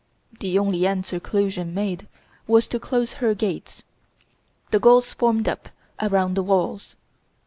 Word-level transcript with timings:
The 0.39 0.57
only 0.57 0.87
answer 0.87 1.19
Clusium 1.19 1.75
made 1.75 2.07
was 2.47 2.65
to 2.65 2.79
close 2.79 3.13
her 3.13 3.35
gates. 3.35 3.83
The 4.71 4.79
Gauls 4.79 5.13
formed 5.13 5.47
up 5.47 5.69
around 6.01 6.33
the 6.35 6.41
walls. 6.41 6.95